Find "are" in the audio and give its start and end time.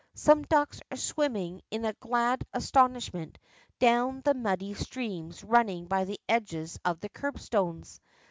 0.89-0.97